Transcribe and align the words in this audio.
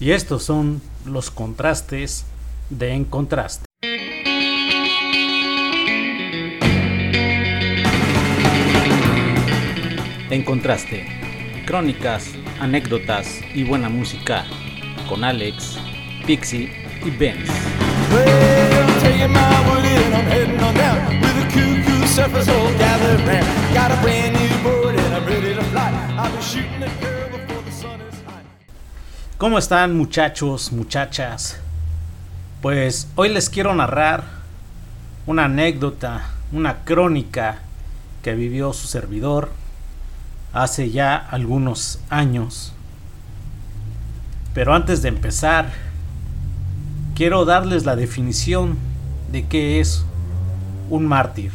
Y 0.00 0.12
estos 0.12 0.44
son 0.44 0.80
los 1.04 1.30
contrastes 1.30 2.24
de 2.70 2.92
En 2.92 3.04
Contraste. 3.04 3.64
En 10.30 10.44
Contraste, 10.44 11.04
crónicas, 11.66 12.30
anécdotas 12.60 13.40
y 13.54 13.64
buena 13.64 13.88
música 13.88 14.44
con 15.08 15.24
Alex, 15.24 15.78
Pixie 16.26 16.70
y 17.04 17.10
Benz. 17.10 17.50
¿Cómo 29.38 29.56
están 29.56 29.96
muchachos, 29.96 30.72
muchachas? 30.72 31.58
Pues 32.60 33.06
hoy 33.14 33.28
les 33.28 33.48
quiero 33.48 33.72
narrar 33.72 34.24
una 35.26 35.44
anécdota, 35.44 36.30
una 36.50 36.78
crónica 36.82 37.60
que 38.24 38.34
vivió 38.34 38.72
su 38.72 38.88
servidor 38.88 39.52
hace 40.52 40.90
ya 40.90 41.14
algunos 41.14 42.00
años. 42.10 42.72
Pero 44.54 44.74
antes 44.74 45.02
de 45.02 45.10
empezar, 45.10 45.70
quiero 47.14 47.44
darles 47.44 47.84
la 47.84 47.94
definición 47.94 48.76
de 49.30 49.46
qué 49.46 49.78
es 49.78 50.04
un 50.90 51.06
mártir. 51.06 51.52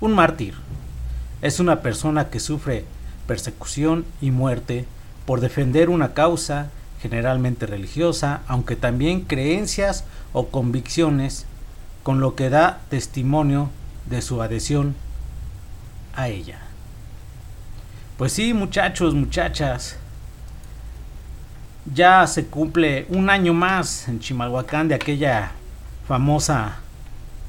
Un 0.00 0.14
mártir 0.14 0.54
es 1.42 1.60
una 1.60 1.80
persona 1.80 2.28
que 2.28 2.40
sufre 2.40 2.86
persecución 3.28 4.04
y 4.20 4.32
muerte 4.32 4.84
por 5.26 5.40
defender 5.40 5.88
una 5.88 6.14
causa 6.14 6.70
generalmente 7.00 7.66
religiosa, 7.66 8.42
aunque 8.46 8.76
también 8.76 9.22
creencias 9.22 10.04
o 10.32 10.48
convicciones, 10.48 11.46
con 12.02 12.20
lo 12.20 12.34
que 12.34 12.50
da 12.50 12.80
testimonio 12.88 13.70
de 14.08 14.22
su 14.22 14.42
adhesión 14.42 14.94
a 16.14 16.28
ella. 16.28 16.60
Pues 18.18 18.32
sí, 18.32 18.52
muchachos, 18.52 19.14
muchachas, 19.14 19.96
ya 21.94 22.26
se 22.26 22.46
cumple 22.46 23.06
un 23.08 23.30
año 23.30 23.54
más 23.54 24.08
en 24.08 24.20
Chimalhuacán 24.20 24.88
de 24.88 24.94
aquella 24.94 25.52
famosa 26.06 26.76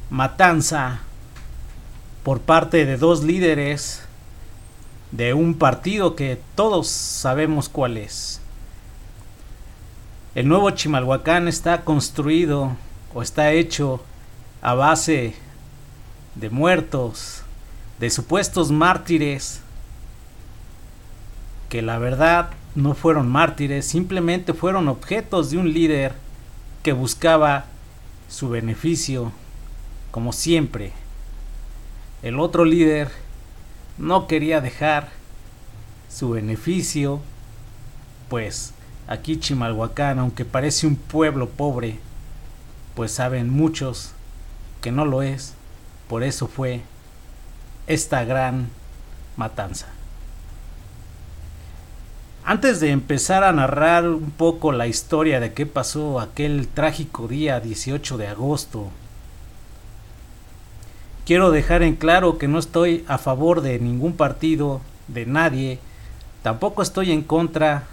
matanza 0.10 1.00
por 2.24 2.42
parte 2.42 2.86
de 2.86 2.98
dos 2.98 3.24
líderes 3.24 4.04
de 5.12 5.34
un 5.34 5.56
partido 5.56 6.16
que 6.16 6.40
todos 6.56 6.88
sabemos 6.88 7.70
cuál 7.70 7.98
es. 7.98 8.40
El 10.34 10.48
nuevo 10.48 10.70
Chimalhuacán 10.72 11.48
está 11.48 11.84
construido 11.84 12.78
o 13.14 13.22
está 13.22 13.52
hecho 13.52 14.02
a 14.62 14.74
base 14.74 15.36
de 16.36 16.50
muertos, 16.50 17.44
de 18.00 18.10
supuestos 18.10 18.72
mártires, 18.72 19.62
que 21.68 21.82
la 21.82 22.00
verdad 22.00 22.52
no 22.76 22.94
fueron 22.96 23.30
mártires, 23.30 23.86
simplemente 23.86 24.54
fueron 24.54 24.88
objetos 24.88 25.52
de 25.52 25.58
un 25.58 25.74
líder 25.74 26.14
que 26.84 26.94
buscaba 26.94 27.66
su 28.30 28.50
beneficio, 28.50 29.34
como 30.12 30.32
siempre. 30.32 30.94
El 32.24 32.40
otro 32.40 32.64
líder 32.64 33.12
no 34.02 34.26
quería 34.26 34.62
dejar 34.62 35.10
su 36.10 36.32
beneficio, 36.32 37.22
pues 38.30 38.74
aquí 39.08 39.40
Chimalhuacán, 39.40 40.18
aunque 40.18 40.44
parece 40.44 40.88
un 40.88 40.96
pueblo 40.96 41.50
pobre, 41.50 42.00
pues 42.96 43.12
saben 43.12 43.50
muchos 43.50 44.12
que 44.82 44.92
no 44.92 45.06
lo 45.06 45.22
es, 45.22 45.54
por 46.10 46.24
eso 46.24 46.48
fue 46.48 46.82
esta 47.86 48.24
gran 48.24 48.70
matanza. 49.38 49.88
Antes 52.44 52.80
de 52.80 52.90
empezar 52.90 53.44
a 53.44 53.52
narrar 53.52 54.08
un 54.08 54.32
poco 54.32 54.72
la 54.72 54.88
historia 54.88 55.40
de 55.40 55.54
qué 55.54 55.68
pasó 55.68 56.20
aquel 56.20 56.68
trágico 56.68 57.28
día 57.28 57.60
18 57.60 58.18
de 58.18 58.28
agosto, 58.28 58.90
quiero 61.26 61.52
dejar 61.52 61.84
en 61.84 61.96
claro 61.96 62.38
que 62.38 62.48
no 62.48 62.60
estoy 62.60 63.06
a 63.08 63.18
favor 63.18 63.62
de 63.62 63.80
ningún 63.80 64.14
partido, 64.14 64.82
de 65.08 65.26
nadie, 65.26 65.80
tampoco 66.44 66.82
estoy 66.82 67.12
en 67.12 67.22
contra 67.22 67.84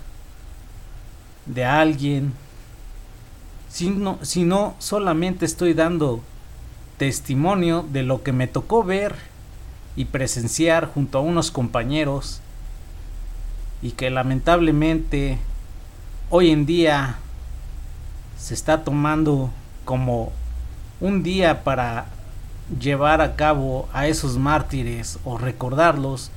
de 1.47 1.65
alguien, 1.65 2.33
sino, 3.69 4.19
sino 4.23 4.75
solamente 4.79 5.45
estoy 5.45 5.75
dando 5.75 6.21
testimonio 6.97 7.87
de 7.91 8.03
lo 8.03 8.23
que 8.23 8.33
me 8.33 8.47
tocó 8.47 8.85
ver 8.85 9.15
y 9.97 10.07
presenciar 10.07 10.87
junto 10.87 11.19
a 11.19 11.23
unos 11.23 11.51
compañeros. 11.51 12.41
Y 13.81 13.93
que 13.93 14.11
lamentablemente 14.11 15.39
hoy 16.31 16.51
en 16.51 16.67
día 16.67 17.19
se 18.39 18.55
está 18.55 18.85
tomando 18.85 19.51
como 19.85 20.33
un 21.01 21.23
día 21.23 21.63
para 21.63 22.07
llevar 22.81 23.21
a 23.21 23.37
cabo 23.37 23.89
a 23.93 24.07
esos 24.07 24.37
mártires 24.37 25.19
o 25.25 25.39
recordarlos 25.39 26.31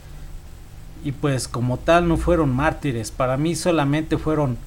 y 1.03 1.11
pues 1.11 1.47
como 1.47 1.77
tal 1.77 2.07
no 2.07 2.17
fueron 2.17 2.55
mártires, 2.55 3.11
para 3.11 3.37
mí 3.37 3.55
solamente 3.55 4.17
fueron 4.17 4.57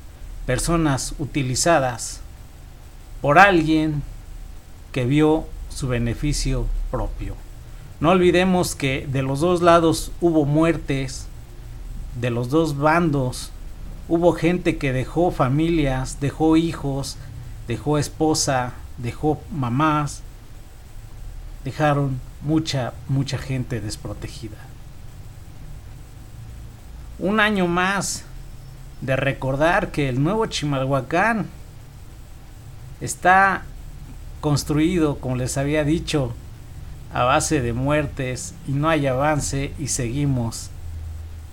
personas 0.47 1.15
utilizadas 1.19 2.21
por 3.21 3.39
alguien 3.39 4.03
que 4.93 5.07
vio 5.07 5.47
su 5.69 5.89
beneficio 5.89 6.67
propio. 6.91 7.35
No 8.01 8.11
olvidemos 8.11 8.75
que 8.75 9.07
de 9.11 9.23
los 9.23 9.41
dos 9.41 9.63
lados 9.63 10.13
hubo 10.21 10.45
muertes, 10.45 11.27
de 12.21 12.31
los 12.31 12.51
dos 12.51 12.77
bandos. 12.77 13.51
Hubo 14.09 14.33
gente 14.33 14.77
que 14.77 14.93
dejó 14.93 15.31
familias, 15.31 16.19
dejó 16.21 16.57
hijos, 16.57 17.17
dejó 17.67 17.99
esposa, 17.99 18.75
dejó 18.99 19.41
mamás, 19.53 20.23
dejaron 21.65 22.21
mucha, 22.43 22.93
mucha 23.09 23.39
gente 23.39 23.81
desprotegida. 23.81 24.57
Un 27.19 27.41
año 27.41 27.67
más 27.67 28.25
de 29.01 29.17
recordar 29.17 29.91
que 29.91 30.09
el 30.09 30.23
nuevo 30.23 30.47
Chimalhuacán 30.47 31.47
está 33.01 33.63
construido, 34.41 35.19
como 35.19 35.37
les 35.37 35.57
había 35.57 35.85
dicho, 35.85 36.35
a 37.13 37.23
base 37.25 37.61
de 37.61 37.73
muertes 37.73 38.55
y 38.67 38.73
no 38.73 38.89
hay 38.89 39.07
avance 39.07 39.73
y 39.79 39.89
seguimos 39.89 40.71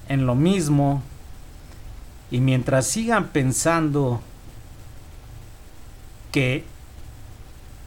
en 0.10 0.26
lo 0.26 0.36
mismo 0.36 1.04
y 2.32 2.40
mientras 2.40 2.88
sigan 2.88 3.28
pensando 3.28 4.22
que 6.32 6.64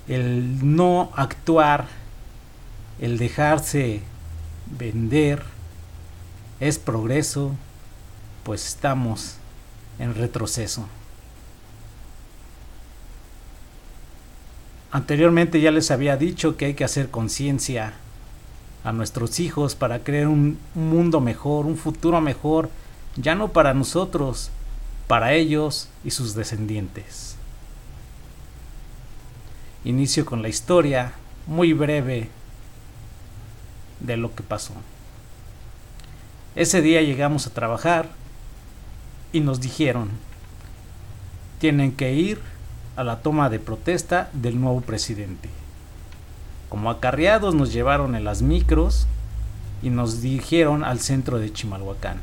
el 0.06 0.76
no 0.76 1.10
actuar, 1.16 1.86
el 3.00 3.18
dejarse 3.18 4.00
vender 4.78 5.42
es 6.60 6.78
progreso, 6.78 7.52
pues 8.44 8.66
estamos 8.66 9.36
en 9.98 10.14
retroceso. 10.14 10.86
Anteriormente 14.90 15.60
ya 15.60 15.72
les 15.72 15.90
había 15.90 16.16
dicho 16.16 16.56
que 16.56 16.66
hay 16.66 16.74
que 16.74 16.84
hacer 16.84 17.10
conciencia 17.10 17.94
a 18.84 18.92
nuestros 18.92 19.40
hijos 19.40 19.74
para 19.74 20.04
crear 20.04 20.28
un 20.28 20.58
mundo 20.74 21.20
mejor, 21.20 21.66
un 21.66 21.76
futuro 21.76 22.20
mejor, 22.20 22.70
ya 23.16 23.34
no 23.34 23.48
para 23.48 23.74
nosotros, 23.74 24.50
para 25.08 25.32
ellos 25.32 25.88
y 26.04 26.10
sus 26.12 26.34
descendientes. 26.34 27.36
Inicio 29.84 30.24
con 30.24 30.42
la 30.42 30.48
historia 30.48 31.12
muy 31.46 31.72
breve 31.72 32.28
de 34.06 34.16
lo 34.16 34.34
que 34.34 34.42
pasó. 34.42 34.74
Ese 36.56 36.82
día 36.82 37.02
llegamos 37.02 37.46
a 37.46 37.50
trabajar 37.52 38.08
y 39.32 39.40
nos 39.40 39.60
dijeron, 39.60 40.10
tienen 41.58 41.92
que 41.92 42.12
ir 42.12 42.40
a 42.96 43.02
la 43.02 43.20
toma 43.20 43.50
de 43.50 43.58
protesta 43.58 44.30
del 44.32 44.60
nuevo 44.60 44.80
presidente. 44.80 45.48
Como 46.68 46.90
acarreados 46.90 47.54
nos 47.54 47.72
llevaron 47.72 48.14
en 48.14 48.24
las 48.24 48.42
micros 48.42 49.06
y 49.82 49.90
nos 49.90 50.22
dirigieron 50.22 50.84
al 50.84 51.00
centro 51.00 51.38
de 51.38 51.52
Chimalhuacán. 51.52 52.20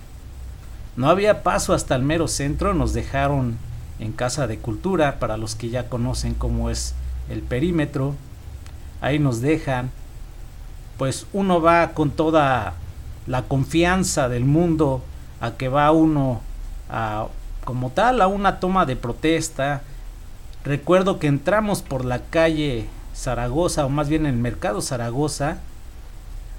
No 0.96 1.10
había 1.10 1.44
paso 1.44 1.74
hasta 1.74 1.96
el 1.96 2.04
mero 2.04 2.28
centro, 2.28 2.74
nos 2.74 2.94
dejaron 2.94 3.58
en 4.00 4.12
Casa 4.12 4.48
de 4.48 4.58
Cultura, 4.58 5.20
para 5.20 5.38
los 5.38 5.56
que 5.56 5.70
ya 5.70 5.88
conocen 5.88 6.34
cómo 6.34 6.70
es 6.70 6.96
el 7.30 7.42
perímetro. 7.42 8.16
Ahí 9.00 9.20
nos 9.20 9.42
dejan, 9.42 9.92
pues 11.02 11.26
uno 11.34 11.60
va 11.60 11.94
con 11.94 12.12
toda 12.12 12.76
la 13.26 13.42
confianza 13.46 14.30
del 14.30 14.46
mundo 14.46 15.02
a 15.40 15.54
que 15.54 15.68
va 15.68 15.92
uno 15.92 16.42
a 16.92 17.26
como 17.66 17.90
tal 17.90 18.22
a 18.22 18.28
una 18.28 18.60
toma 18.60 18.86
de 18.86 18.96
protesta. 18.96 19.82
Recuerdo 20.64 21.18
que 21.18 21.26
entramos 21.26 21.82
por 21.82 22.06
la 22.06 22.20
calle 22.20 22.86
Zaragoza, 23.16 23.84
o 23.88 23.90
más 23.90 24.10
bien 24.10 24.28
el 24.28 24.36
mercado 24.36 24.80
Zaragoza, 24.80 25.58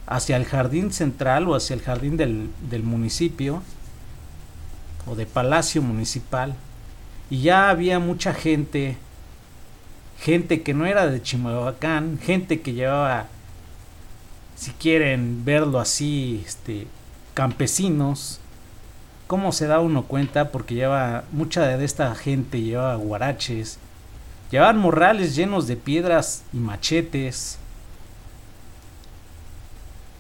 hacia 0.09 0.39
el 0.39 0.45
jardín 0.45 0.93
central 0.93 1.47
o 1.47 1.55
hacia 1.55 1.75
el 1.75 1.83
jardín 1.83 2.17
del, 2.17 2.51
del 2.69 2.83
municipio 2.83 3.63
o 5.07 5.15
de 5.15 5.25
palacio 5.25 5.83
municipal. 5.83 6.57
Y 7.31 7.43
ya 7.43 7.71
había 7.71 8.01
mucha 8.01 8.35
gente, 8.35 8.97
gente 10.19 10.63
que 10.63 10.75
no 10.75 10.85
era 10.85 11.07
de 11.07 11.23
Chimalhuacán, 11.23 12.19
gente 12.21 12.61
que 12.61 12.73
llevaba, 12.73 13.29
si 14.55 14.71
quieren 14.73 15.45
verlo 15.45 15.81
así, 15.81 16.43
este, 16.47 16.87
campesinos, 17.35 18.41
¿Cómo 19.33 19.53
se 19.53 19.67
da 19.67 19.81
uno 19.81 20.03
cuenta? 20.03 20.51
Porque 20.51 20.75
lleva 20.75 21.25
mucha 21.33 21.67
de 21.67 21.83
esta 21.87 22.15
gente 22.15 22.61
llevaba 22.61 22.97
guaraches, 22.97 23.79
llevaban 24.51 24.77
morrales 24.77 25.35
llenos 25.35 25.67
de 25.67 25.77
piedras 25.77 26.43
y 26.53 26.59
machetes. 26.59 27.57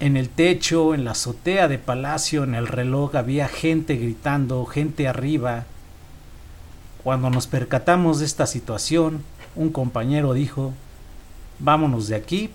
En 0.00 0.16
el 0.16 0.30
techo, 0.30 0.94
en 0.94 1.04
la 1.04 1.10
azotea 1.10 1.68
de 1.68 1.76
palacio, 1.76 2.42
en 2.42 2.54
el 2.54 2.66
reloj 2.66 3.14
había 3.14 3.48
gente 3.48 3.96
gritando, 3.96 4.64
gente 4.64 5.06
arriba. 5.06 5.66
Cuando 7.04 7.28
nos 7.28 7.46
percatamos 7.46 8.20
de 8.20 8.24
esta 8.24 8.46
situación, 8.46 9.24
un 9.54 9.72
compañero 9.72 10.32
dijo, 10.32 10.72
vámonos 11.58 12.08
de 12.08 12.16
aquí 12.16 12.48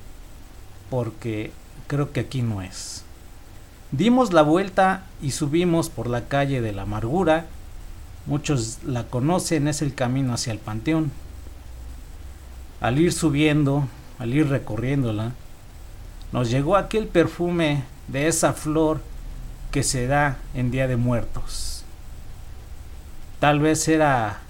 porque 0.90 1.52
creo 1.88 2.12
que 2.12 2.22
aquí 2.22 2.42
no 2.42 2.62
es. 2.62 3.04
Dimos 3.92 4.34
la 4.34 4.42
vuelta 4.42 5.04
y 5.22 5.32
subimos 5.32 5.90
por 5.90 6.08
la 6.08 6.28
calle 6.28 6.62
de 6.62 6.74
la 6.74 6.84
amargura. 6.84 7.46
Muchos 8.26 8.80
la 8.86 9.04
conocen, 9.04 9.68
es 9.68 9.82
el 9.82 9.96
camino 9.96 10.34
hacia 10.34 10.52
el 10.52 10.60
panteón. 10.60 11.12
Al 12.82 13.00
ir 13.00 13.14
subiendo, 13.14 13.88
al 14.20 14.34
ir 14.34 14.50
recorriéndola, 14.50 15.32
nos 16.32 16.50
llegó 16.50 16.76
aquel 16.76 17.08
perfume 17.08 17.84
de 18.08 18.28
esa 18.28 18.54
flor 18.54 19.02
que 19.72 19.84
se 19.84 20.08
da 20.08 20.38
en 20.54 20.72
Día 20.72 20.88
de 20.88 20.98
Muertos. 20.98 21.84
Tal 23.40 23.60
vez 23.60 23.88
era 23.88 24.42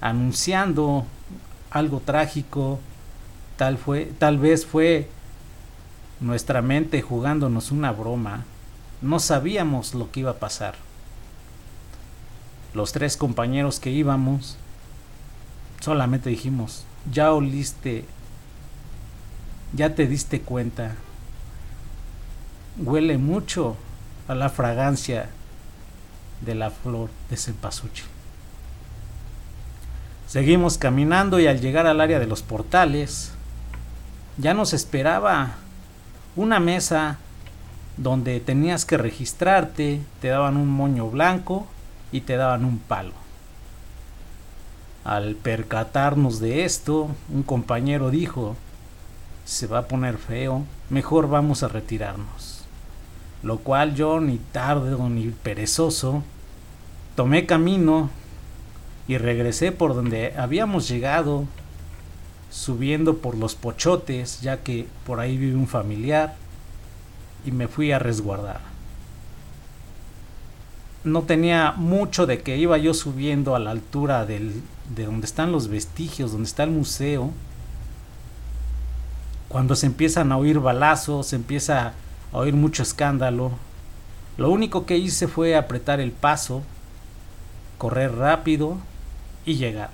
anunciando 0.00 1.06
algo 1.70 2.00
trágico, 2.00 2.80
tal, 3.56 3.78
fue, 3.78 4.12
tal 4.18 4.38
vez 4.38 4.64
fue 4.64 5.08
nuestra 6.20 6.62
mente 6.62 7.02
jugándonos 7.02 7.70
una 7.70 7.92
broma, 7.92 8.44
no 9.02 9.18
sabíamos 9.18 9.94
lo 9.94 10.10
que 10.10 10.20
iba 10.20 10.32
a 10.32 10.38
pasar. 10.38 10.74
Los 12.72 12.92
tres 12.92 13.16
compañeros 13.16 13.80
que 13.80 13.90
íbamos, 13.90 14.56
solamente 15.80 16.30
dijimos, 16.30 16.84
ya 17.10 17.32
oliste, 17.32 18.04
ya 19.74 19.94
te 19.94 20.06
diste 20.06 20.40
cuenta, 20.40 20.94
huele 22.78 23.18
mucho 23.18 23.76
a 24.26 24.34
la 24.34 24.48
fragancia 24.48 25.28
de 26.40 26.54
la 26.54 26.70
flor 26.70 27.10
de 27.30 27.36
cempasúchil. 27.36 28.06
Seguimos 30.26 30.78
caminando 30.78 31.38
y 31.38 31.46
al 31.46 31.60
llegar 31.60 31.86
al 31.86 32.00
área 32.00 32.18
de 32.18 32.26
los 32.26 32.42
portales, 32.42 33.32
ya 34.36 34.54
nos 34.54 34.72
esperaba 34.72 35.58
una 36.36 36.60
mesa 36.60 37.18
donde 37.96 38.40
tenías 38.40 38.84
que 38.84 38.96
registrarte, 38.96 40.00
te 40.20 40.28
daban 40.28 40.56
un 40.56 40.68
moño 40.68 41.08
blanco 41.08 41.66
y 42.10 42.22
te 42.22 42.36
daban 42.36 42.64
un 42.64 42.78
palo. 42.78 43.12
Al 45.04 45.34
percatarnos 45.36 46.40
de 46.40 46.64
esto, 46.64 47.10
un 47.32 47.42
compañero 47.42 48.10
dijo, 48.10 48.56
se 49.44 49.66
va 49.66 49.80
a 49.80 49.88
poner 49.88 50.16
feo, 50.16 50.64
mejor 50.90 51.28
vamos 51.28 51.62
a 51.62 51.68
retirarnos. 51.68 52.64
Lo 53.42 53.58
cual 53.58 53.94
yo 53.94 54.20
ni 54.20 54.38
tarde 54.38 54.96
ni 55.10 55.26
perezoso, 55.28 56.22
tomé 57.14 57.44
camino 57.44 58.08
y 59.06 59.18
regresé 59.18 59.70
por 59.70 59.94
donde 59.94 60.34
habíamos 60.38 60.88
llegado 60.88 61.44
subiendo 62.54 63.18
por 63.18 63.36
los 63.36 63.56
pochotes, 63.56 64.40
ya 64.40 64.62
que 64.62 64.86
por 65.04 65.18
ahí 65.18 65.36
vive 65.36 65.56
un 65.56 65.66
familiar, 65.66 66.36
y 67.44 67.50
me 67.50 67.66
fui 67.66 67.90
a 67.90 67.98
resguardar. 67.98 68.60
No 71.02 71.22
tenía 71.22 71.72
mucho 71.72 72.26
de 72.26 72.42
que 72.42 72.56
iba 72.56 72.78
yo 72.78 72.94
subiendo 72.94 73.56
a 73.56 73.58
la 73.58 73.72
altura 73.72 74.24
del, 74.24 74.62
de 74.94 75.04
donde 75.04 75.26
están 75.26 75.50
los 75.50 75.66
vestigios, 75.66 76.30
donde 76.30 76.46
está 76.46 76.62
el 76.62 76.70
museo. 76.70 77.32
Cuando 79.48 79.74
se 79.74 79.86
empiezan 79.86 80.30
a 80.30 80.36
oír 80.36 80.60
balazos, 80.60 81.26
se 81.26 81.36
empieza 81.36 81.92
a 82.32 82.38
oír 82.38 82.54
mucho 82.54 82.84
escándalo. 82.84 83.50
Lo 84.36 84.48
único 84.50 84.86
que 84.86 84.96
hice 84.96 85.26
fue 85.26 85.56
apretar 85.56 85.98
el 86.00 86.12
paso, 86.12 86.62
correr 87.78 88.14
rápido 88.14 88.78
y 89.44 89.56
llegar. 89.56 89.90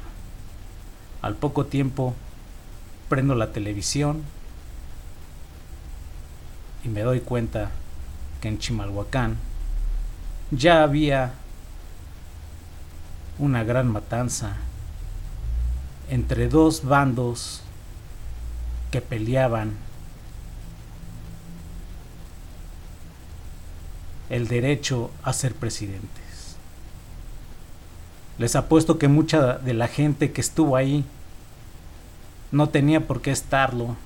Al 1.23 1.35
poco 1.35 1.65
tiempo 1.65 2.15
prendo 3.11 3.35
la 3.35 3.51
televisión 3.53 4.23
y 6.85 6.89
me 6.89 7.03
doy 7.03 7.21
cuenta 7.21 7.73
que 8.41 8.47
en 8.49 8.59
Chimalhuacán 8.59 9.37
ya 10.53 10.85
había 10.85 11.35
una 13.39 13.65
gran 13.65 13.89
matanza 13.89 14.57
entre 16.09 16.49
dos 16.49 16.85
bandos 16.85 17.63
que 18.93 19.01
peleaban 19.01 19.73
el 24.29 24.47
derecho 24.47 25.11
a 25.25 25.33
ser 25.33 25.55
presidentes. 25.55 26.57
Les 28.39 28.55
apuesto 28.55 28.99
que 28.99 29.09
mucha 29.09 29.59
de 29.59 29.75
la 29.75 29.89
gente 29.89 30.31
que 30.31 30.41
estuvo 30.41 30.77
ahí 30.77 31.05
no 32.53 32.69
tenía 32.69 33.07
por 33.07 33.23
qué 33.23 33.31
estarlo, 33.31 33.97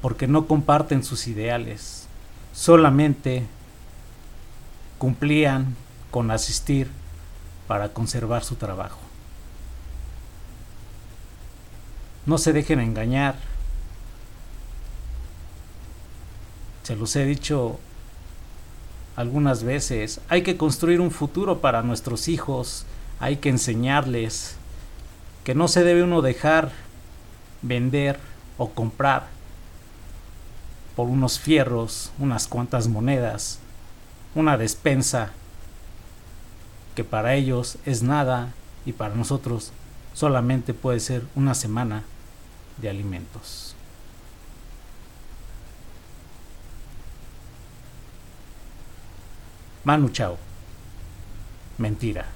porque 0.00 0.26
no 0.26 0.46
comparten 0.46 1.02
sus 1.02 1.26
ideales, 1.26 2.06
solamente 2.52 3.46
cumplían 4.98 5.76
con 6.10 6.30
asistir 6.30 6.90
para 7.66 7.90
conservar 7.90 8.44
su 8.44 8.56
trabajo. 8.56 8.98
No 12.26 12.38
se 12.38 12.52
dejen 12.52 12.80
engañar. 12.80 13.36
Se 16.82 16.96
los 16.96 17.14
he 17.16 17.24
dicho 17.24 17.78
algunas 19.16 19.62
veces, 19.62 20.20
hay 20.28 20.42
que 20.42 20.56
construir 20.56 21.00
un 21.00 21.10
futuro 21.10 21.60
para 21.60 21.82
nuestros 21.82 22.28
hijos, 22.28 22.86
hay 23.20 23.36
que 23.36 23.48
enseñarles 23.48 24.56
que 25.44 25.54
no 25.54 25.68
se 25.68 25.84
debe 25.84 26.02
uno 26.02 26.22
dejar 26.22 26.70
vender 27.62 28.18
o 28.56 28.70
comprar 28.70 29.28
por 30.96 31.08
unos 31.08 31.38
fierros, 31.38 32.10
unas 32.18 32.48
cuantas 32.48 32.88
monedas, 32.88 33.60
una 34.34 34.56
despensa 34.56 35.30
que 36.94 37.04
para 37.04 37.34
ellos 37.34 37.78
es 37.86 38.02
nada 38.02 38.52
y 38.84 38.92
para 38.92 39.14
nosotros 39.14 39.72
solamente 40.12 40.74
puede 40.74 40.98
ser 40.98 41.24
una 41.36 41.54
semana 41.54 42.02
de 42.78 42.90
alimentos. 42.90 43.76
Manu 49.84 50.08
Chao. 50.10 50.36
Mentira. 51.78 52.26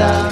Oscuridad. 0.00 0.30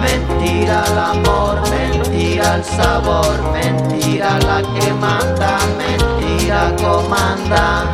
Mentira 0.00 0.84
el 0.90 0.98
amor, 0.98 1.60
mentira 1.70 2.56
el 2.56 2.64
sabor, 2.64 3.52
mentira 3.52 4.38
la 4.40 4.62
que 4.62 4.92
manda, 4.92 5.58
mentira 5.78 6.74
comanda. 6.76 7.90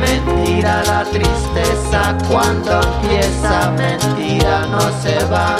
Mentira 0.00 0.82
la 0.84 1.04
tristeza 1.04 2.16
cuando 2.28 2.80
empieza, 2.82 3.70
mentira 3.70 4.66
no 4.66 4.80
se 5.02 5.24
va, 5.26 5.56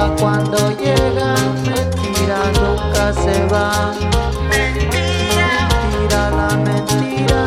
Mentira 0.00 0.16
cuando 0.18 0.56
llega, 0.78 1.34
mentira 1.62 2.38
nunca 2.58 3.12
se 3.12 3.44
va. 3.46 3.92
Mentira 4.48 6.30
la 6.30 6.56
mentira, 6.56 7.40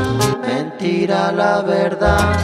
mentira 0.46 1.32
la 1.32 1.62
verdad. 1.62 2.38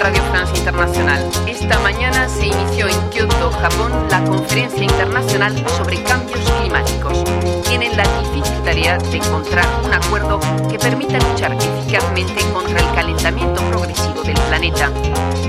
Radio 0.00 0.22
Francia 0.30 0.56
Internacional. 0.56 1.30
Esta 1.46 1.78
mañana 1.80 2.26
se 2.26 2.46
inició 2.46 2.88
en 2.88 3.10
Kioto, 3.10 3.50
Japón, 3.50 3.92
la 4.08 4.24
conferencia 4.24 4.82
internacional 4.82 5.54
sobre 5.76 6.02
cambios 6.02 6.40
climáticos. 6.58 7.22
Tienen 7.68 7.94
la 7.98 8.04
difícil 8.18 8.62
tarea 8.64 8.96
de 8.96 9.18
encontrar 9.18 9.66
un 9.84 9.92
acuerdo 9.92 10.40
que 10.70 10.78
permita 10.78 11.18
luchar 11.18 11.52
eficazmente 11.52 12.42
contra 12.50 12.80
el 12.80 12.94
calentamiento 12.94 13.60
progresivo 13.64 14.22
del 14.22 14.40
planeta. 14.48 14.90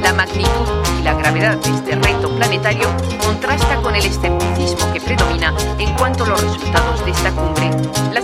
La 0.01 0.12
magnitud 0.12 0.67
y 1.00 1.03
la 1.03 1.13
gravedad 1.13 1.55
de 1.55 1.70
este 1.70 1.96
reto 1.96 2.36
planetario 2.36 2.89
contrasta 3.24 3.77
con 3.77 3.96
el 3.96 4.05
escepticismo 4.05 4.91
que 4.91 5.00
predomina 5.00 5.53
en 5.79 5.96
cuanto 5.96 6.25
a 6.25 6.27
los 6.27 6.43
resultados 6.43 7.05
de 7.05 7.12
esta 7.12 7.31
cumbre. 7.31 7.72
Han 8.17 8.21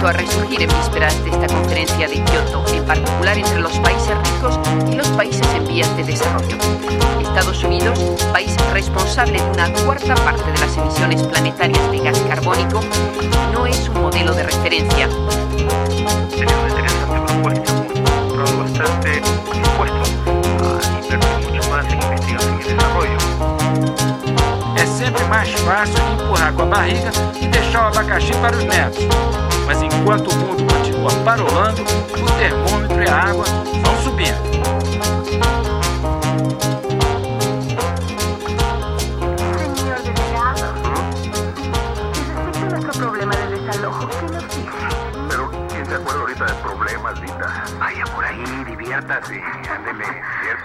vuelto 0.00 0.08
a 0.08 0.12
resurgir 0.12 0.62
en 0.62 0.68
vísperas 0.68 1.24
de 1.24 1.30
esta 1.30 1.46
conferencia 1.48 2.06
de 2.08 2.22
Kioto, 2.24 2.64
en 2.72 2.84
particular 2.84 3.36
entre 3.36 3.60
los 3.60 3.72
países 3.78 4.16
ricos 4.16 4.58
y 4.90 4.94
los 4.94 5.08
países 5.08 5.46
en 5.54 5.66
vías 5.66 5.96
de 5.96 6.04
desarrollo. 6.04 6.56
Estados 7.20 7.64
Unidos, 7.64 7.98
país 8.32 8.54
responsable 8.72 9.40
de 9.40 9.50
una 9.50 9.72
cuarta 9.84 10.14
parte 10.16 10.52
de 10.52 10.58
las 10.58 10.76
emisiones 10.76 11.22
planetarias 11.22 11.90
de 11.90 11.98
gas 11.98 12.18
carbónico, 12.28 12.80
no 13.52 13.66
es 13.66 13.88
un 13.88 14.02
modelo 14.02 14.34
de 14.34 14.44
referencia. 14.44 15.08
sería 16.22 16.56
interesante 18.68 19.10
a 19.10 20.88
invertir 20.90 21.18
mucho 21.50 21.70
más 21.70 21.86
en 21.86 22.02
investigación 22.02 22.60
y 22.60 22.62
desarrollo. 22.62 23.18
Sempre 24.98 25.24
mais 25.26 25.48
fácil 25.60 25.96
empurrar 26.12 26.52
com 26.54 26.62
a 26.62 26.66
barriga 26.66 27.12
e 27.40 27.46
deixar 27.46 27.84
o 27.84 27.86
abacaxi 27.86 28.32
para 28.32 28.56
os 28.56 28.64
netos. 28.64 29.57
Mas 29.68 29.82
enquanto 29.82 30.30
o 30.30 30.34
mundo 30.34 30.64
continua 30.64 31.10
parolando, 31.26 31.82
o 31.82 32.38
termômetro 32.38 33.02
e 33.02 33.06
a 33.06 33.14
água 33.14 33.44
vão 33.84 34.02
subindo. 34.02 34.48
Vaya 47.78 48.04
por 48.06 48.24
ahí, 48.24 48.64
diviértase. 48.64 49.42
Ándele, 49.70 50.04